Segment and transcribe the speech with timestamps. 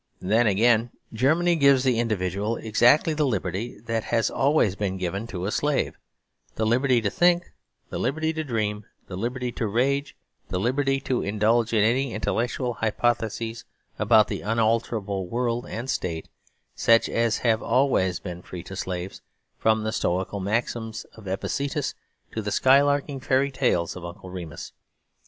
[0.19, 5.45] Then again, Germany gives the individual exactly the liberty that has always been given to
[5.45, 5.95] a slave
[6.55, 7.51] the liberty to think,
[7.91, 10.15] the liberty to dream, the liberty to rage;
[10.47, 13.63] the liberty to indulge in any intellectual hypotheses
[13.99, 16.29] about the unalterable world and state
[16.73, 19.21] such as have always been free to slaves,
[19.59, 21.93] from the stoical maxims of Epictetus
[22.31, 24.73] to the skylarking fairy tales of Uncle Remus.